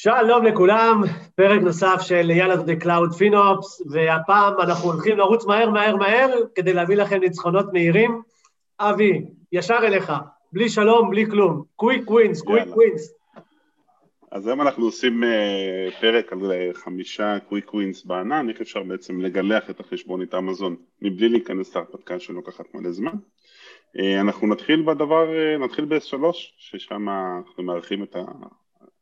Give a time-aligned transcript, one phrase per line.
[0.00, 1.02] שלום לכולם,
[1.34, 6.72] פרק נוסף של יאללה the cloud FinOps, והפעם אנחנו הולכים לרוץ מהר מהר מהר כדי
[6.72, 8.22] להביא לכם ניצחונות מהירים.
[8.80, 10.12] אבי, ישר אליך,
[10.52, 11.62] בלי שלום, בלי כלום.
[11.76, 13.14] quick wins, quick wins.
[14.30, 19.20] אז היום אנחנו עושים uh, פרק על uh, חמישה quick wins בענן, איך אפשר בעצם
[19.20, 23.14] לגלח את החשבונית אמזון מבלי להיכנס להרפתקה שלוקחת מלא זמן.
[23.96, 25.26] Uh, אנחנו נתחיל בדבר,
[25.58, 26.18] נתחיל ב-S3,
[26.58, 28.22] ששם אנחנו מארחים את, ה,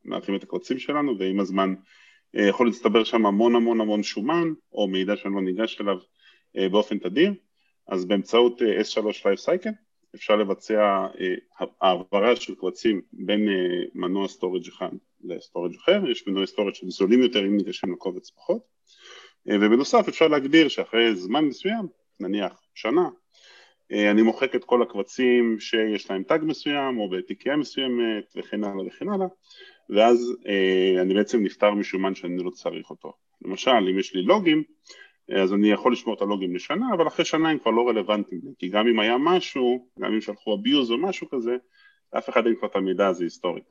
[0.07, 1.73] מארחים את הקבצים שלנו, ועם הזמן
[2.37, 6.69] uh, יכול להצטבר שם המון המון המון שומן, או מידע שאני לא ניגש אליו uh,
[6.71, 7.33] באופן תדיר,
[7.87, 9.73] אז באמצעות uh, S3 Life Cycle
[10.15, 11.07] אפשר לבצע
[11.81, 13.49] העברה של קבצים בין
[13.95, 14.89] מנוע storage אחד
[15.23, 18.61] ל storage אחר, יש מנועי סטורג' שהם זולים יותר אם ניגשים לקובץ פחות,
[19.45, 21.87] ובנוסף אפשר להגדיר שאחרי זמן מסוים,
[22.19, 23.09] נניח שנה,
[23.91, 29.09] אני מוחק את כל הקבצים שיש להם טאג מסוים או בתיקייה מסוימת וכן הלאה וכן
[29.09, 29.27] הלאה,
[29.89, 33.13] ואז uh, אני בעצם נפטר משומן שאני לא צריך אותו.
[33.45, 34.63] למשל, אם יש לי לוגים,
[35.35, 38.69] אז אני יכול לשמור את הלוגים לשנה, אבל אחרי שנה הם כבר לא רלוונטיים, כי
[38.69, 41.55] גם אם היה משהו, גם אם שלחו אביוז או משהו כזה,
[42.13, 43.63] לאף אחד אין כבר את המידע הזה היסטורית.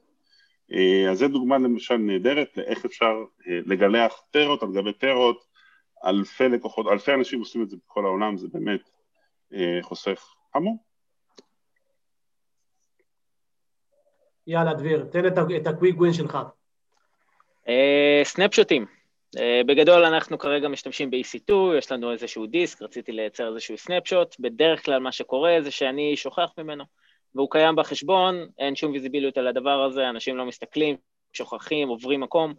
[0.72, 5.44] אה, אז זו דוגמה למשל נהדרת לאיך אפשר אה, לגלח טרות על גבי טרות,
[6.04, 8.90] אלפי לקוחות, אלפי אנשים עושים את זה בכל העולם, זה באמת
[9.52, 10.76] אה, חוסך המון.
[14.46, 16.38] יאללה דביר, תן את הקוויק ווין שלך.
[18.24, 18.86] סנפשוטים.
[19.38, 24.84] אה, בגדול אנחנו כרגע משתמשים ב-EC2, יש לנו איזשהו דיסק, רציתי לייצר איזשהו סנפשוט, בדרך
[24.84, 26.84] כלל מה שקורה זה שאני שוכח ממנו,
[27.34, 30.96] והוא קיים בחשבון, אין שום ויזיביליות על הדבר הזה, אנשים לא מסתכלים,
[31.32, 32.54] שוכחים, עוברים מקום.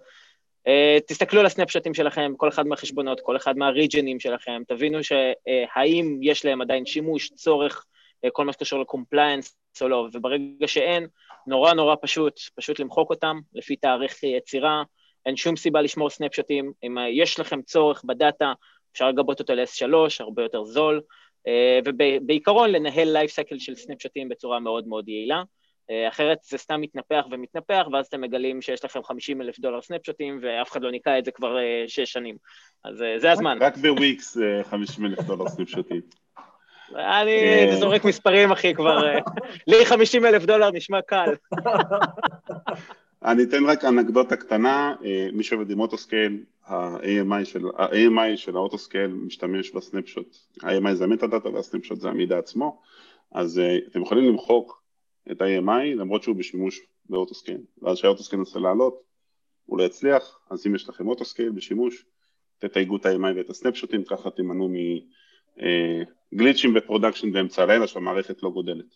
[0.68, 6.46] Uh, תסתכלו על הסנפשוטים שלכם, כל אחד מהחשבונות, כל אחד מהריג'נים שלכם, תבינו שהאם יש
[6.46, 7.86] להם עדיין שימוש, צורך,
[8.26, 11.08] uh, כל מה שקשור ל compliance או לא, וברגע שאין,
[11.48, 14.84] נורא נורא פשוט, פשוט למחוק אותם לפי תאריך יצירה,
[15.26, 18.54] אין שום סיבה לשמור סנפשוטים, אם יש לכם צורך בדאטה,
[18.94, 21.02] אפשר לגבות אותו ל-S3, הרבה יותר זול,
[21.48, 25.44] אה, ובעיקרון לנהל life cycle של סנפשוטים בצורה מאוד מאוד יעילה.
[25.92, 30.40] אה, אחרת זה סתם מתנפח ומתנפח, ואז אתם מגלים שיש לכם 50 אלף דולר סנפשוטים,
[30.42, 32.36] ואף אחד לא ניקה את זה כבר אה, שש שנים.
[32.84, 33.58] אז זה הזמן.
[33.62, 36.02] רק בוויקס 50 אלף דולר סנפשוטים.
[36.96, 38.98] אני זורק מספרים, אחי, כבר...
[39.68, 41.34] לי 50 אלף דולר נשמע קל.
[43.26, 48.61] אני אתן רק אנקדוטה קטנה, אה, מי שעובד עם autoscale, ה-AMI של, ה-AMI של ה
[48.61, 52.82] autoscale משתמש ב snapshot, ה-AMI זה ה metadata וה snapshot זה המידע עצמו,
[53.32, 54.84] אז אה, אתם יכולים למחוק
[55.32, 59.02] את ה-AMI למרות שהוא בשימוש ב autoscale, ואז כשה autoscale ינסה לעלות,
[59.66, 62.06] הוא לא יצליח, אז אם יש לכם autoscale בשימוש,
[62.60, 64.70] תתייגו את ה-AMI ואת הסנפשוטים, ככה תימנעו
[66.32, 68.96] מגליצ'ים אה, ב production באמצע הלילה שהמערכת לא גודלת.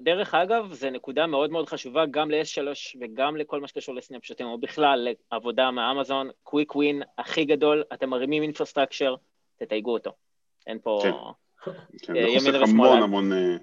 [0.00, 4.58] דרך אגב, זו נקודה מאוד מאוד חשובה גם ל-S3 וגם לכל מה שקשור לסנאפשוטים, או
[4.58, 9.14] בכלל לעבודה מאמזון, quick win הכי גדול, אתם מרימים infrastructure,
[9.56, 10.10] תתייגו אותו.
[10.66, 11.12] אין פה כן.
[12.02, 12.58] כן, ימין ושמאלה.
[12.58, 13.56] זה חוסך המון המון, אה,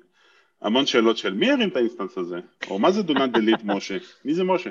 [0.63, 2.40] המון שאלות של מי ירים את ה instance הזה?
[2.69, 3.97] או מה זה do not delete משה?
[4.25, 4.69] מי זה משה?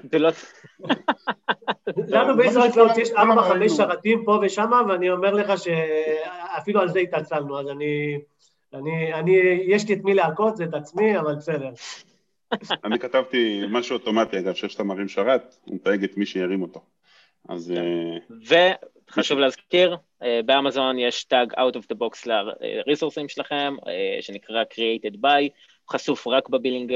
[2.09, 6.99] לנו בישראל קלאוד יש ארבע חמש שרתים פה ושמה, ואני אומר לך שאפילו על זה
[6.99, 8.19] התעצלנו, אז אני...
[8.75, 9.33] אני, אני,
[9.67, 11.71] יש לי את מי להכות, זה את עצמי, אבל בסדר.
[12.85, 16.81] אני כתבתי משהו אוטומטי, אגב, שאתה מרים שרת, הוא מתייג את מי שירים אותו.
[17.49, 17.73] אז...
[17.73, 18.37] אה,
[19.09, 25.15] וחשוב להזכיר, אה, באמזון יש tag Out of the Box לריסורסים שלכם, אה, שנקרא Created
[25.17, 25.49] by,
[25.93, 26.93] חשוף רק ב billing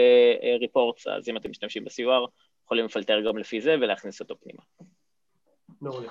[0.60, 2.28] reports, אז אם אתם משתמשים ב-CUR,
[2.64, 4.62] יכולים לפלטר גם לפי זה ולהכניס אותו פנימה.
[5.80, 6.08] מעולה.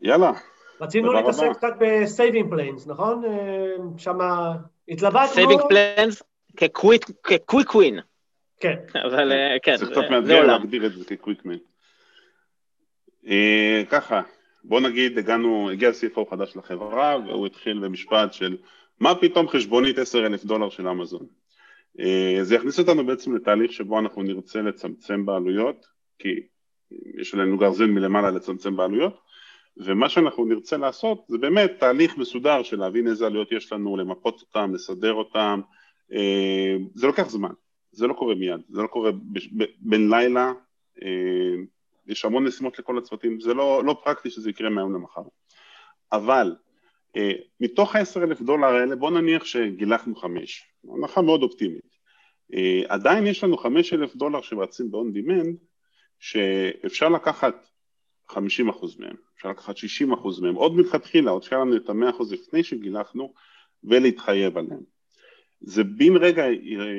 [0.00, 0.32] יאללה,
[0.80, 3.24] רצינו להתעסק קצת ב saving plans, נכון?
[3.24, 4.18] אה, שם
[4.88, 5.26] התלבטנו...
[5.26, 6.22] saving plans
[7.22, 8.00] כ quick win.
[8.60, 8.76] כן.
[9.06, 11.58] אבל אה, כן, זה קצת מאתגר להגדיר את זה כקוויק ווין.
[13.28, 14.22] אה, ככה,
[14.64, 18.56] בוא נגיד, הגענו, הגיע CFO חדש לחברה, והוא התחיל במשפט של
[19.00, 21.26] מה פתאום חשבונית 10 אלף דולר של אמזון.
[22.42, 25.86] זה יכניס אותנו בעצם לתהליך שבו אנחנו נרצה לצמצם בעלויות,
[26.18, 26.40] כי
[26.90, 29.20] יש עלינו גרזן מלמעלה לצמצם בעלויות,
[29.76, 34.40] ומה שאנחנו נרצה לעשות זה באמת תהליך מסודר של להבין איזה עלויות יש לנו, למפות
[34.40, 35.60] אותם, לסדר אותם,
[36.12, 37.52] אה, זה לוקח זמן,
[37.92, 39.10] זה לא קורה מיד, זה לא קורה
[39.78, 40.52] בין לילה,
[41.02, 41.54] אה,
[42.06, 45.22] יש המון נשימות לכל הצוותים, זה לא, לא פרקטי שזה יקרה מהיום למחר,
[46.12, 46.56] אבל
[47.16, 51.87] אה, מתוך ה-10 אלף דולר האלה בוא נניח שגילחנו חמש, הנחה מאוד אופטימית,
[52.88, 55.56] עדיין יש לנו חמש אלף דולר שרצים ב-on demand
[56.18, 57.68] שאפשר לקחת
[58.30, 58.34] 50%
[58.98, 63.32] מהם, אפשר לקחת 60% מהם, עוד מלכתחילה, עוד שהיה לנו את ה-100% לפני שגילחנו
[63.84, 64.80] ולהתחייב עליהם.
[65.60, 66.44] זה בן רגע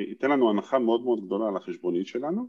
[0.08, 2.48] ייתן לנו הנחה מאוד מאוד גדולה על החשבונית שלנו,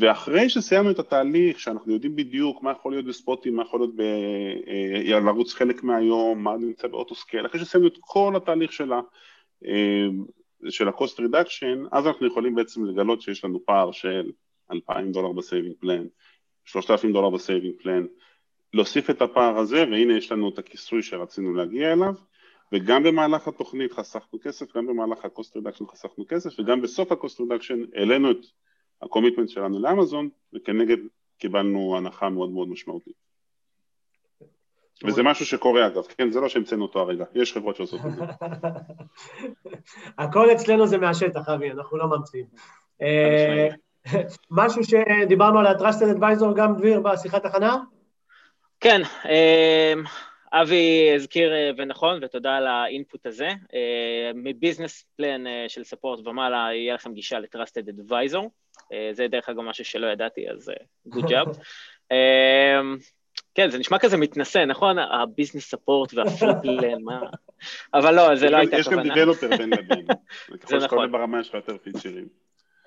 [0.00, 4.00] ואחרי שסיימנו את התהליך, שאנחנו יודעים בדיוק מה יכול להיות בספוטים, מה יכול להיות ב...
[4.00, 8.80] אה, לרוץ חלק מהיום, מה נמצא ב autoscale, אחרי שסיימנו את כל התהליך
[9.66, 10.06] אה,
[10.70, 14.30] של ה-cost reduction, אז אנחנו יכולים בעצם לגלות שיש לנו פער של
[14.72, 16.06] 2,000 דולר ב saving plan,
[16.64, 18.06] 3,000 דולר ב saving plan,
[18.74, 22.14] להוסיף את הפער הזה, והנה יש לנו את הכיסוי שרצינו להגיע אליו,
[22.72, 27.98] וגם במהלך התוכנית חסכנו כסף, גם במהלך ה-cost reduction חסכנו כסף, וגם בסוף ה-cost reduction
[27.98, 28.46] העלינו את
[29.02, 30.96] הקומיטמנט שלנו לאמזון, וכנגד
[31.38, 33.31] קיבלנו הנחה מאוד מאוד משמעותית.
[35.04, 38.24] וזה משהו שקורה אגב, כן, זה לא שהמצאנו אותו הרגע, יש חברות שעושות את זה.
[40.18, 42.46] הכל אצלנו זה מהשטח, אבי, אנחנו לא ממציאים.
[43.02, 43.68] אה,
[44.50, 47.76] משהו שדיברנו על ה-Trusted Advisor גם, דביר, בשיחת הכנה?
[48.80, 49.94] כן, אה,
[50.52, 53.48] אבי הזכיר אה, ונכון, ותודה על ה input הזה.
[54.34, 58.42] מ business plan של support ומעלה יהיה לכם גישה ל-Trusted Advisor.
[59.12, 60.70] זה דרך אגב משהו שלא ידעתי, אז
[61.06, 61.46] good job.
[63.54, 64.98] כן, זה נשמע כזה מתנשא, נכון?
[64.98, 67.20] ה business support וה free plan, מה...
[67.94, 69.02] אבל לא, זה לא הייתה הכוונה.
[69.02, 70.06] יש גם developer בין לבין.
[70.60, 72.26] ככל שאתה עולה ברמה יש לך יותר פיצ'רים.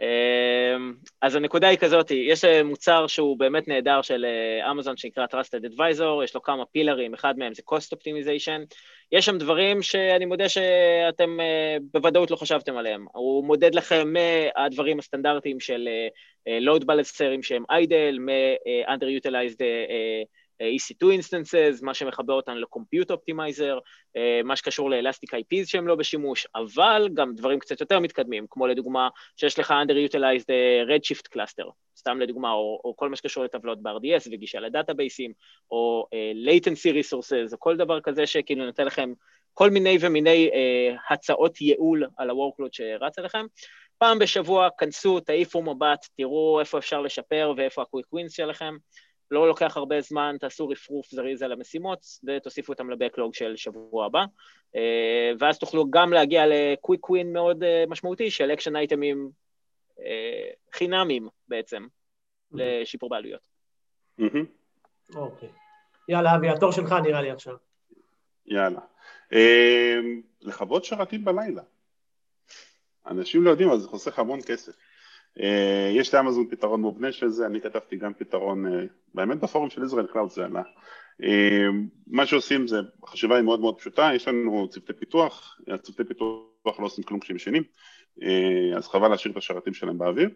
[0.02, 4.26] אמ, אז הנקודה היא כזאת, יש מוצר שהוא באמת נהדר של
[4.72, 8.76] אמזון שנקרא Trusted Advisor, יש לו כמה פילרים, אחד מהם זה Cost Optimization,
[9.12, 15.00] יש שם דברים שאני מודה שאתם אה, בוודאות לא חשבתם עליהם, הוא מודד לכם מהדברים
[15.00, 15.90] הסטנדרטיים של
[16.48, 20.24] אה, Load Balancerים שהם idle, מ-underutilized אה,
[20.62, 23.80] EC2 instances, מה שמחבר אותנו ל-compute optimizer,
[24.18, 28.68] אה, מה שקשור ל-elastic IPs שהם לא בשימוש, אבל גם דברים קצת יותר מתקדמים, כמו
[28.68, 31.66] לדוגמה שיש לך underutilized אה, redshift cluster,
[31.98, 35.34] סתם לדוגמה, או, או כל מה שקשור לטבלות ב-RDS וגישה לדאטאבייסים,
[35.72, 39.14] או uh, latency resources, או כל דבר כזה שכאילו נותן לכם
[39.54, 43.46] כל מיני ומיני uh, הצעות ייעול על ה-workload שרץ עליכם.
[43.98, 48.76] פעם בשבוע כנסו, תעיפו מבט, תראו איפה אפשר לשפר ואיפה ה-quick wins שלכם.
[49.32, 54.06] לא לוקח הרבה זמן, תעשו רפרוף זריז על המשימות ותוסיפו אותם ל backlog של שבוע
[54.06, 54.26] הבא,
[54.76, 59.30] אה, ואז תוכלו גם להגיע ל quick win מאוד אה, משמעותי של אקשן אייטמים
[60.00, 62.58] אה, חינמים בעצם, mm-hmm.
[62.58, 63.48] לשיפור בעלויות.
[64.20, 65.16] Mm-hmm.
[65.16, 65.50] אוקיי.
[66.10, 67.56] יאללה, אבי, התור שלך נראה לי עכשיו.
[68.46, 68.80] יאללה.
[70.42, 71.62] לכבות שרתים בלילה.
[73.08, 74.74] אנשים לא יודעים, אבל זה חוסך המון כסף.
[75.42, 78.84] אה, יש לאמזון פתרון מובנה של זה, אני כתבתי גם פתרון, אה,
[79.14, 80.62] באמת בפורום של ישראל קלאוד זה עלה.
[81.24, 81.68] אה,
[82.08, 86.86] מה שעושים זה, החשיבה היא מאוד מאוד פשוטה, יש לנו צוותי פיתוח, הצוותי פיתוח לא
[86.86, 87.64] עושים כלום כשהם ישנים,
[88.78, 90.30] אז חבל להשאיר את השרתים שלהם באוויר.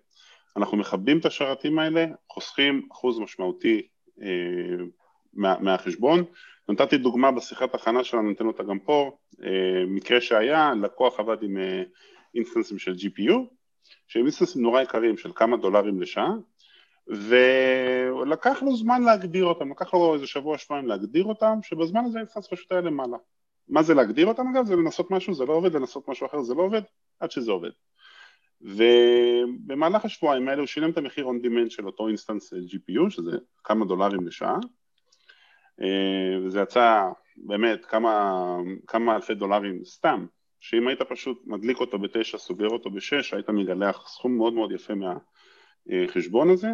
[0.57, 3.88] אנחנו מכבים את השרתים האלה, חוסכים אחוז משמעותי
[5.34, 6.24] מה, מהחשבון.
[6.69, 9.18] נתתי דוגמה בשיחת הכנה שלנו, ניתן אותה גם פה,
[9.88, 11.57] מקרה שהיה, לקוח עבד עם
[12.36, 13.34] אינסטנסים של GPU,
[14.08, 16.32] שהם אינסטנסים נורא יקרים של כמה דולרים לשעה,
[17.08, 22.21] ולקח לו זמן להגדיר אותם, לקח לו איזה שבוע שבועיים להגדיר אותם, שבזמן הזה ה
[22.21, 23.18] instance פשוט היה למעלה.
[23.70, 24.66] מה זה להגדיר אותם אגב?
[24.66, 26.82] זה לנסות משהו, זה לא עובד, לנסות משהו אחר זה לא עובד,
[27.20, 27.70] עד שזה עובד.
[28.62, 33.32] ובמהלך השבועיים האלה הוא שילם את המחיר on demand של אותו instance GPU, שזה
[33.64, 34.58] כמה דולרים לשעה,
[35.82, 38.44] אה, וזה יצא באמת כמה,
[38.88, 40.26] כמה אלפי דולרים סתם,
[40.60, 44.94] שאם היית פשוט מדליק אותו בתשע, סוגר אותו בשש, היית מגלח סכום מאוד מאוד יפה
[44.96, 46.68] מהחשבון הזה.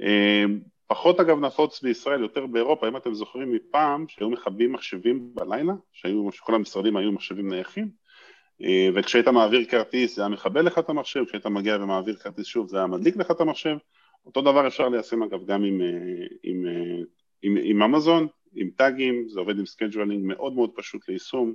[0.00, 0.44] אה,
[0.86, 6.32] פחות אגב נפוץ בישראל, יותר באירופה, אם אתם זוכרים מפעם שהיו מכבים מחשבים בלילה, שהיו,
[6.32, 7.88] שכל המשרדים היו מחשבים נייחים,
[8.62, 12.68] אה, וכשהיית מעביר כרטיס זה היה מכבה לך את המחשב, כשהיית מגיע ומעביר כרטיס שוב
[12.68, 13.76] זה היה מדליק לך את המחשב,
[14.26, 16.64] אותו דבר אפשר ליישם אגב גם עם, אה, עם,
[17.42, 21.54] עם, עם אמזון, עם טאגים, זה עובד עם scheduling מאוד מאוד פשוט ליישום,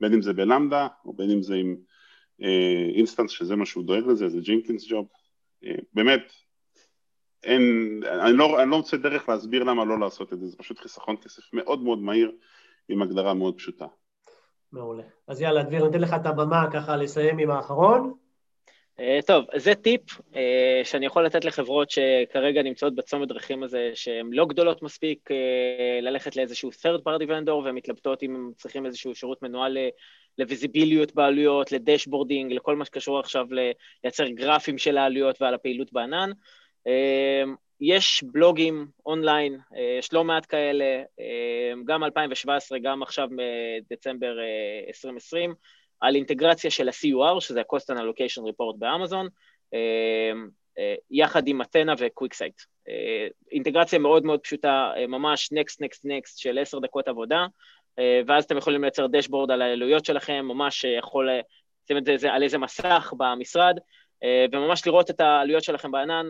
[0.00, 1.76] בין אם זה ב Lambda, או בין אם זה עם
[2.94, 5.06] instance, אה, שזה מה שהוא דואג לזה, זה Jenkins job.
[5.64, 6.32] אה, באמת,
[7.42, 7.62] אין,
[8.04, 11.16] אני לא, אני לא מוצא דרך להסביר למה לא לעשות את זה, זה פשוט חיסכון
[11.16, 12.32] כסף מאוד מאוד מהיר,
[12.88, 13.86] עם הגדרה מאוד פשוטה.
[14.72, 15.02] מעולה.
[15.28, 18.14] אז יאללה, דביר, ניתן לך את הבמה ככה לסיים עם האחרון.
[18.98, 20.36] אה, טוב, זה טיפ אה,
[20.84, 25.34] שאני יכול לתת לחברות שכרגע נמצאות בצומת דרכים הזה, שהן לא גדולות מספיק, אה,
[26.02, 29.78] ללכת לאיזשהו third party vendor ומתלבטות אם הם צריכים איזשהו שירות מנוהל
[30.38, 33.46] לוויזיביליות בעלויות, ל dashboarding, לכל מה שקשור עכשיו
[34.04, 36.30] לייצר גרפים של העלויות ועל הפעילות בענן.
[37.80, 39.58] יש בלוגים אונליין,
[39.98, 41.02] יש לא מעט כאלה,
[41.84, 45.54] גם 2017, גם עכשיו מדצמבר אה, 2020,
[46.00, 49.28] על אינטגרציה של ה-CUR, שזה ה-Cost and Allocation Report באמזון,
[49.74, 50.32] אה,
[50.78, 52.60] אה, יחד עם Athena ו QuickSight.
[53.52, 57.46] אינטגרציה מאוד מאוד פשוטה, אה, ממש next, next, next של עשר דקות עבודה,
[58.26, 62.58] ואז אתם יכולים לייצר דשבורד על העלויות שלכם, ממש יכול לשים את זה על איזה
[62.58, 63.78] מסך במשרד,
[64.52, 66.26] וממש לראות את העלויות שלכם בענן,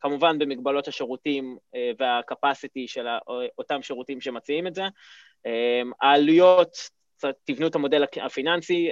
[0.00, 1.56] כמובן במגבלות השירותים
[1.98, 3.06] וה-capacity של
[3.58, 4.82] אותם שירותים שמציעים את זה.
[6.00, 6.76] העלויות,
[7.44, 8.88] תבנו את המודל הפיננסי,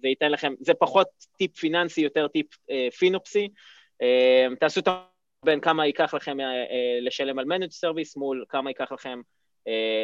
[0.00, 2.46] זה ייתן לכם, זה פחות טיפ פיננסי, יותר טיפ
[2.98, 3.48] פינופסי.
[4.60, 4.88] תעשו את
[5.44, 6.36] בין כמה ייקח לכם
[7.00, 9.20] לשלם על managed service מול כמה ייקח לכם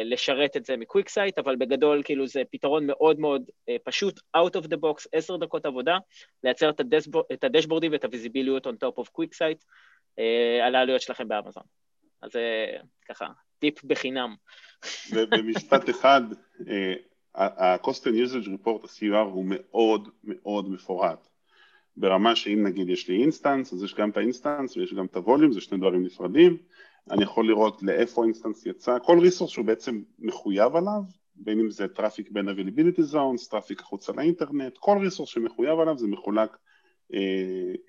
[0.05, 3.43] לשרת את זה מ QuickSight, אבל בגדול כאילו זה פתרון מאוד מאוד
[3.83, 5.97] פשוט, out of the box, עשר דקות עבודה,
[6.43, 6.69] לייצר
[7.33, 9.65] את הדשבורדים ואת הוויזיביליות on top of QuickSight
[10.63, 11.63] על העלויות שלכם באמזון.
[12.21, 12.67] אז זה
[13.09, 13.27] ככה,
[13.59, 14.35] טיפ בחינם.
[15.11, 16.21] ובמשפט אחד,
[17.35, 21.27] ה-cost and usage report, ה-CUR, הוא מאוד מאוד מפורט.
[21.97, 25.15] ברמה שאם נגיד יש לי instance, אז יש גם את ה instance ויש גם את
[25.15, 26.57] ה volume, זה שני דברים נפרדים.
[27.11, 31.01] אני יכול לראות לאיפה ה instance יצא, כל resource שהוא בעצם מחויב עליו,
[31.35, 36.07] בין אם זה traffic בין availability zones, traffic החוצה לאינטרנט, כל resource שמחויב עליו זה
[36.07, 36.57] מחולק
[37.13, 37.19] אה,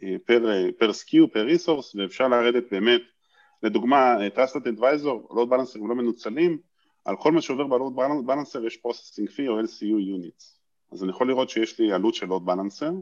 [0.02, 3.00] אה, per, per SKU, per resource, ואפשר לרדת באמת,
[3.62, 6.58] לדוגמה, Trusted Advisor, load balancer לא מנוצלים,
[7.04, 10.54] על כל מה שעובר ב-load balancer יש processing fee או LCU units.
[10.92, 12.92] אז אני יכול לראות שיש לי עלות של load balancer,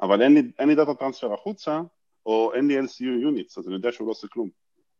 [0.00, 1.80] אבל אין לי, אין לי data transfer החוצה,
[2.26, 4.48] או אין לי LCU units, אז אני יודע שהוא לא עושה כלום.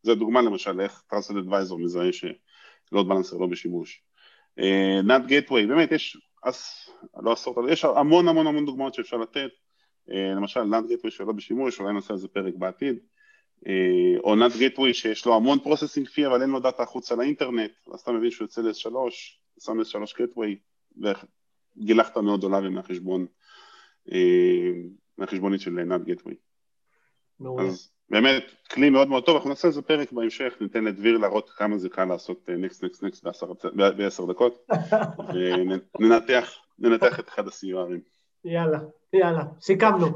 [0.03, 4.03] זו דוגמה למשל איך Trusted Advisor מזהה ש load balancer לא בשימוש.
[5.05, 6.65] NAT אה, Gateway, באמת יש, אז,
[7.23, 9.51] לא עשרות, יש המון המון המון דוגמאות שאפשר לתת,
[10.09, 12.99] אה, למשל NAT Gateway שלא בשימוש, אולי נעשה על זה פרק בעתיד,
[14.25, 18.01] או NAT Gateway שיש לו המון processing fee אבל אין לו דאטה החוצה לאינטרנט, אז
[18.01, 18.95] אתה מבין שהוא יוצא ל-S3,
[19.61, 20.59] שם S3 Gateway,
[21.77, 23.27] וגילחת מאות דולרים מהחשבון
[24.13, 24.71] אה,
[25.19, 26.35] מהחשבונית של NAT Gateway.
[27.61, 31.79] אז באמת, כלי מאוד מאוד טוב, אנחנו נעשה איזה פרק בהמשך, ניתן לדביר להראות כמה
[31.79, 33.27] זה קל לעשות next next next
[33.97, 34.67] בעשר דקות,
[36.79, 38.01] וננתח את אחד הסיוערים.
[38.45, 38.79] יאללה,
[39.13, 40.07] יאללה, סיכמנו.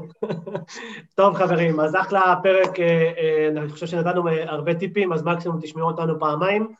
[1.15, 5.87] טוב חברים, אז אחלה פרק, אה, אה, אני חושב שנתנו הרבה טיפים, אז מקסימום תשמעו
[5.87, 6.73] אותנו פעמיים,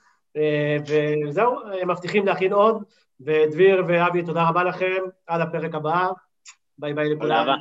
[0.88, 1.56] וזהו,
[1.88, 2.84] מבטיחים להכין עוד,
[3.22, 6.08] ודביר ואבי, תודה רבה לכם, עד הפרק הבא.
[6.82, 7.60] Bye bye, Hola,